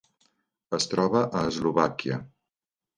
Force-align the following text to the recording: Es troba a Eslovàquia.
Es 0.79 0.89
troba 0.95 1.23
a 1.29 1.45
Eslovàquia. 1.53 2.23